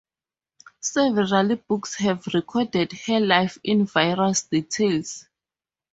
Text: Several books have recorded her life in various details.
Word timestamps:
Several 0.79 1.55
books 1.57 1.93
have 1.97 2.25
recorded 2.33 2.91
her 3.05 3.19
life 3.19 3.59
in 3.63 3.85
various 3.85 4.41
details. 4.41 5.27